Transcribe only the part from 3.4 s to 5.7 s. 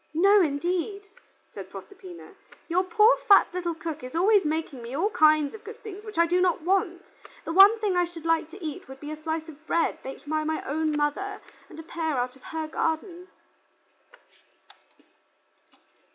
little cook is always making me all kinds of